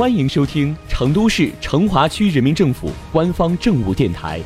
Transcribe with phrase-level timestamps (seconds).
[0.00, 4.40] 欢迎收听成都市成华区人民政府官方政务电台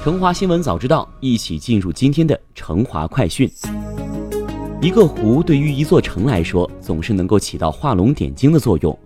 [0.04, 3.50] 《成华新闻早知道》，一起进入今天的成华快讯。
[4.82, 8.98] 一个湖对于一座城来说，总是能够起到画龙点睛的作用。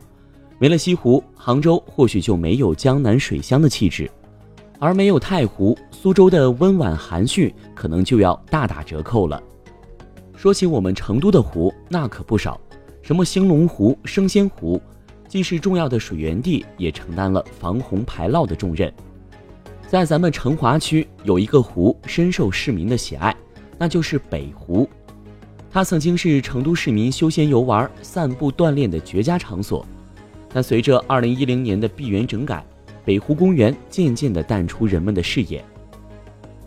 [0.58, 4.10] 没了西湖，杭州或许就没有江南水乡的气质，
[4.80, 9.40] 而没有太湖，苏州的温婉含蓄可能就要大打折扣了。
[10.40, 12.58] 说起我们成都的湖，那可不少，
[13.02, 14.80] 什么兴隆湖、升仙湖，
[15.28, 18.90] 既是重要的水源地，也承担了防洪排涝的重任。
[19.86, 23.36] 在咱们成华区有一个湖深受市民的喜爱，
[23.76, 24.88] 那就是北湖。
[25.70, 29.84] 它曾经是成都市民休闲游玩、散步锻炼的绝佳场所，
[30.54, 32.64] 但随着2010年的闭园整改，
[33.04, 35.62] 北湖公园渐渐地淡出人们的视野。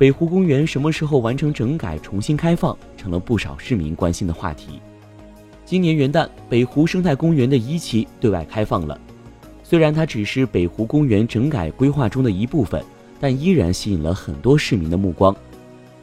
[0.03, 4.81] 北湖公园什么时候完成整改、重新开放，成了不少市民关心的话题。
[5.63, 8.99] 今年元旦，北湖生态公园的一期对外开放了。
[9.63, 12.83] 虽然它只是北湖公园整改规划中的一部分，
[13.17, 15.33] 但依然吸引了很多市民的目光。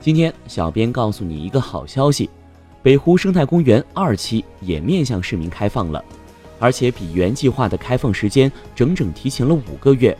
[0.01, 2.31] 今天，小编告诉你一个好消息：
[2.83, 6.03] 北湖生态公园二期也面向市民开放了，
[6.59, 10.17] 而且比原计划的开放时间整整提前了五个月。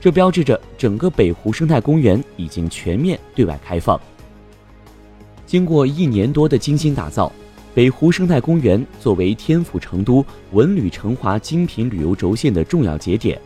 [0.00, 4.00] 这标志着整个北湖生态公园已经全面对外开放。
[5.44, 7.30] 经过一年多的精心打造，
[7.74, 13.38] 北湖生态公园作为天府成都文旅成华精品旅游轴线的重要节点，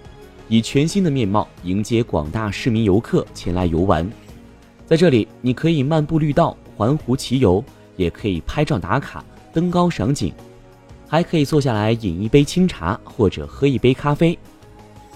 [0.48, 4.08] 以全新的面貌迎接广大市民游客前来游玩。
[4.86, 7.64] 在这里，你可以漫步绿道、环湖骑游，
[7.96, 10.32] 也可以拍照打卡、登高赏景，
[11.08, 14.38] 还可以坐下来饮一杯清茶或者喝一杯咖啡。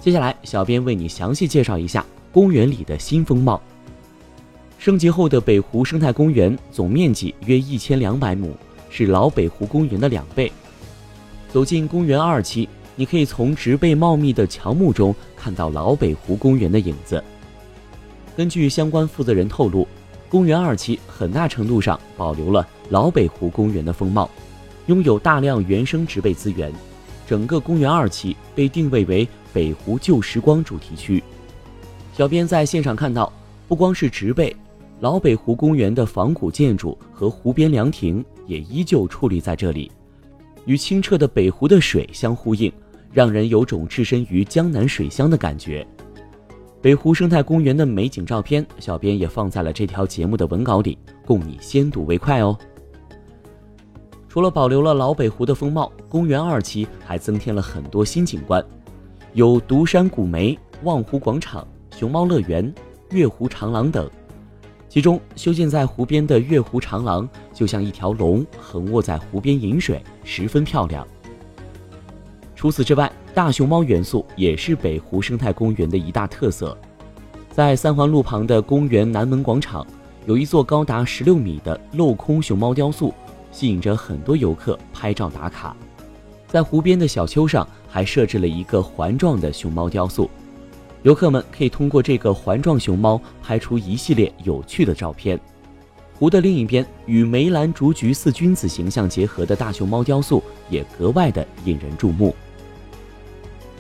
[0.01, 3.61] 接下来，小编为你详细介绍一下公园里的新风貌。
[4.79, 8.55] 升级后的北湖生态公园总面积约一千两百亩，
[8.91, 10.53] 是老北湖公园的两倍。
[11.53, 17.23] 走进公园二期，你可以从植被茂密的乔木中看到老北湖公园的影子。
[18.37, 19.87] 根据相关负责人透露，
[20.29, 24.31] 公园二期很大程度上保留了老北湖公园的风貌，
[24.87, 26.73] 拥有大量原生植被资源。
[27.27, 31.23] 整个公园二期被定位为北湖旧时光主题区。
[32.13, 33.33] 小编在现场看到，
[33.67, 34.55] 不光是植被，
[35.01, 39.91] 老北湖公园的仿古建筑和湖边凉亭也依旧矗立在这里，
[40.65, 42.73] 与清澈的北湖的水相呼应，
[43.13, 45.87] 让人有种置身于江南水乡的感觉。
[46.81, 52.57] 北湖生态公园的美景照片，小编也放在了这条节目的文稿里，供你先睹为快哦。
[54.29, 58.65] 除了保留了老北湖的风貌，公园二期还增添了很多新景观，
[59.35, 62.73] 有独山古梅、望湖广场、熊猫乐园、
[63.11, 64.09] 月湖长廊等。
[64.89, 71.07] 其中，修建在湖边的月湖长廊就像一条龙横卧在湖边饮水，十分漂亮。
[72.57, 76.77] 除此之外，大熊猫元素也是北湖生态公园的一大特色。
[77.51, 79.87] 在三环路旁的公园南门广场，
[80.27, 83.13] 有一座高达十六米的镂空熊猫雕塑。
[83.51, 85.75] 吸引着很多游客拍照打卡，
[86.49, 90.29] 在湖边的小丘上还设置了一个环状的熊猫雕塑，
[91.03, 95.39] 游客们可以通过这个环状熊猫拍出一系列有趣的照片。
[96.15, 102.35] 湖的另一边，与梅兰竹菊四君子形象结合的大熊猫雕塑也格外的引人注目。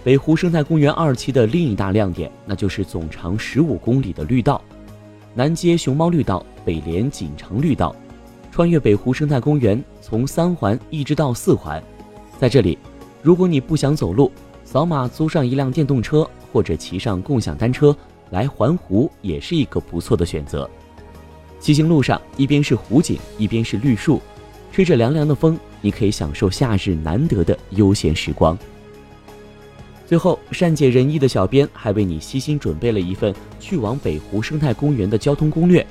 [0.05, 4.63] 北湖生态公园二期的另一大亮点，那就是总长十五公里的绿道——
[5.35, 7.97] 南接熊猫绿道、北连锦城绿道。
[8.53, 11.83] 穿越北湖生态公园，从三环一直到四环，
[12.39, 12.79] 在这里，
[13.21, 14.31] 如果你不想走路，
[14.65, 17.95] 扫码租上一辆电动车或者骑上共享单车
[18.31, 20.71] 来环湖，也是一个不错的选择。
[21.59, 24.23] 骑行路上，一边是湖景，一边是绿树，
[24.71, 28.57] 吹着凉凉的风，你可以享受夏日难得的悠闲时光。
[30.07, 35.85] 最后，善解人意的小编还为你悉心准备了一份去往北湖生态公园的交通攻略。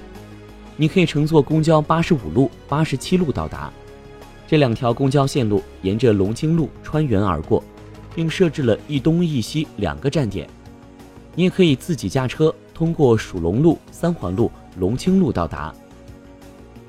[0.77, 3.69] 你可以乘坐公交八十五路、八十七路到达。
[4.47, 7.61] 这两条公交线路沿着龙津路穿园而过，
[8.15, 10.49] 并设置了一东一西两个站点。
[11.35, 14.49] 你也可以自己驾车通过蜀龙路、三环路、
[14.79, 15.75] 龙清路到达。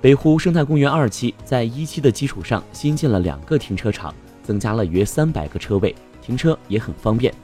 [0.00, 5.92] 北湖生态公园二期在一期的基础上新建了两个停车场，增加了约三百个车位，
[6.22, 7.34] 停车也很方便。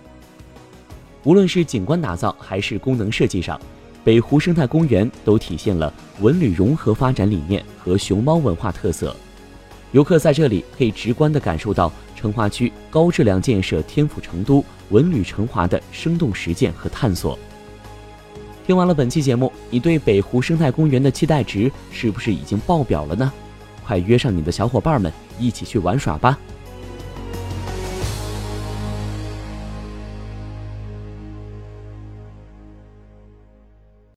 [1.25, 3.61] 无论是景观打造还是功能设计上。
[4.05, 5.91] 北湖生态公园都体现了
[6.21, 9.17] 文旅融合发展理念和熊猫文化特色，
[9.94, 17.38] 游客在这里可以直观地感受到成华区高质量建设天府成都文旅成华的生动实践和探索。
[18.67, 23.32] 听完了本期节目，你对北湖生态公园的期待值是不是已经爆表了呢？
[23.87, 26.37] 快约上你的小伙伴们一起去玩耍吧！